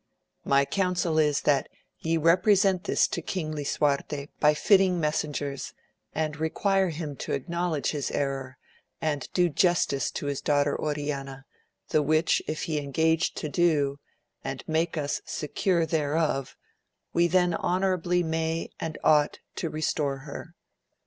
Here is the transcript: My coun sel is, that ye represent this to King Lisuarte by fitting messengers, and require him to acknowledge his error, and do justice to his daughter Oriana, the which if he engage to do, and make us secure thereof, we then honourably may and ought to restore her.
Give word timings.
My 0.43 0.65
coun 0.65 0.95
sel 0.95 1.19
is, 1.19 1.41
that 1.41 1.69
ye 1.99 2.17
represent 2.17 2.85
this 2.85 3.07
to 3.09 3.21
King 3.21 3.51
Lisuarte 3.51 4.29
by 4.39 4.55
fitting 4.55 4.99
messengers, 4.99 5.73
and 6.15 6.37
require 6.37 6.89
him 6.89 7.15
to 7.17 7.33
acknowledge 7.33 7.91
his 7.91 8.09
error, 8.09 8.57
and 8.99 9.29
do 9.35 9.47
justice 9.47 10.09
to 10.09 10.25
his 10.25 10.41
daughter 10.41 10.75
Oriana, 10.75 11.45
the 11.89 12.01
which 12.01 12.41
if 12.47 12.63
he 12.63 12.79
engage 12.79 13.35
to 13.35 13.47
do, 13.47 13.99
and 14.43 14.63
make 14.67 14.97
us 14.97 15.21
secure 15.25 15.85
thereof, 15.85 16.57
we 17.13 17.27
then 17.27 17.53
honourably 17.53 18.23
may 18.23 18.71
and 18.79 18.97
ought 19.03 19.37
to 19.57 19.69
restore 19.69 20.17
her. 20.25 20.55